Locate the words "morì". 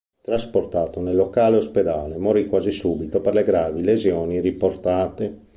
2.17-2.47